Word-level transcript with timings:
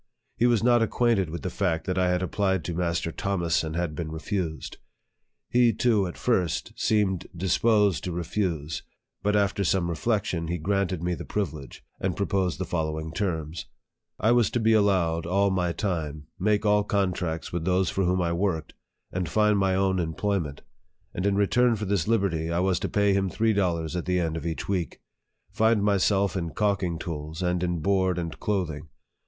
He 0.35 0.47
was 0.47 0.63
not 0.63 0.81
acquainted 0.81 1.29
with 1.29 1.43
the 1.43 1.51
fact 1.51 1.85
that 1.85 1.99
I 1.99 2.09
had 2.09 2.23
applied 2.23 2.63
to 2.65 2.73
Mas 2.73 2.99
ter 2.99 3.11
Thomas, 3.11 3.63
and 3.63 3.75
had 3.75 3.93
been 3.93 4.11
refused. 4.11 4.77
He 5.47 5.73
too, 5.73 6.07
at 6.07 6.17
first, 6.17 6.73
seemed 6.75 7.27
disposed 7.37 8.03
to 8.05 8.11
refuse; 8.11 8.81
but, 9.21 9.35
after 9.35 9.63
some 9.63 9.91
reflection, 9.91 10.47
he 10.47 10.57
granted 10.57 11.03
me 11.03 11.13
the 11.13 11.23
privilege, 11.23 11.85
and 11.99 12.17
proposed 12.17 12.57
the 12.57 12.65
follow 12.65 12.99
ing 12.99 13.13
terms: 13.13 13.67
I 14.19 14.31
was 14.31 14.49
to 14.49 14.59
be 14.59 14.73
allowed 14.73 15.27
all 15.27 15.51
my 15.51 15.71
time, 15.71 16.25
make 16.39 16.65
all 16.65 16.83
contracts 16.83 17.53
with 17.53 17.65
those 17.65 17.91
for 17.91 18.03
whom 18.03 18.23
I 18.23 18.33
worked, 18.33 18.73
and 19.11 19.29
find 19.29 19.59
my 19.59 19.75
own 19.75 19.99
employment; 19.99 20.63
and, 21.13 21.27
in 21.27 21.35
return 21.35 21.75
for 21.75 21.85
this 21.85 22.07
liberty, 22.07 22.49
I 22.49 22.57
was 22.57 22.79
to 22.79 22.89
pay 22.89 23.13
him 23.13 23.29
three 23.29 23.53
dollars 23.53 23.95
at 23.95 24.05
the 24.05 24.19
end 24.19 24.35
of 24.35 24.47
each 24.47 24.67
week; 24.67 24.99
find 25.51 25.83
myself 25.83 26.35
in 26.35 26.55
calking 26.55 26.97
tools, 26.97 27.43
and 27.43 27.61
in 27.61 27.81
board 27.81 28.17
and 28.17 28.39
clothing. 28.39 28.87